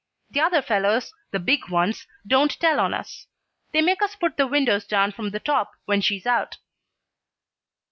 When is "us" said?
2.91-3.27, 4.01-4.15